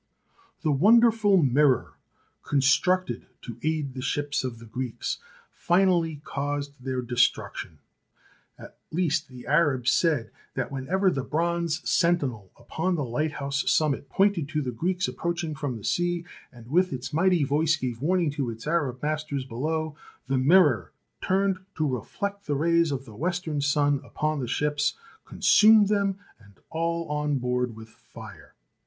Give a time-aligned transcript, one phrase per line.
[0.63, 1.99] The wonderful mirror
[2.41, 5.19] constructed to aid the ships of the Greeks
[5.51, 7.77] finally caused their destruc tion;
[8.57, 14.49] at least the Arabs said that whenever the bronze sentinel upon the lighthouse summit pointed
[14.49, 18.49] to the Greeks approaching from the sea, and with its mighty voice gave warning to
[18.49, 19.95] its Arab masters below,
[20.25, 24.95] the mirror, turned to reflect the rays of the western sun upon the ships,
[25.25, 28.55] consumed them and all on board with fire.